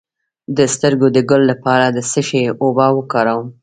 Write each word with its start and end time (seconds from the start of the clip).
د 0.57 0.59
سترګو 0.73 1.07
د 1.15 1.17
ګل 1.29 1.41
لپاره 1.51 1.85
د 1.89 1.97
څه 2.11 2.21
شي 2.27 2.41
اوبه 2.63 2.87
وکاروم؟ 2.97 3.47